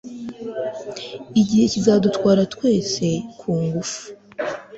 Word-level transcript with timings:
igihe 1.41 1.65
kizadutwara 1.71 2.43
twese 2.53 3.07
ku 3.39 3.49
ngufu 3.63 4.01